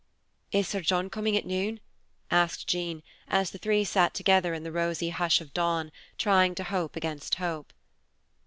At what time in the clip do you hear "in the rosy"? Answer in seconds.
4.55-5.09